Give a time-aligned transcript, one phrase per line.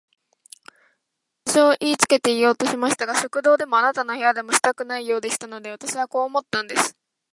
[1.45, 6.97] あなたはしきりに用事をいいつけようとされましたが、食堂でもあなたの部屋でもしたくないようでしたので、私はこう思ったんです。